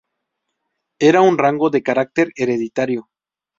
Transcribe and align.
Era 0.99 1.21
un 1.21 1.37
rango 1.37 1.69
de 1.69 1.83
carácter 1.83 2.31
hereditario. 2.35 3.07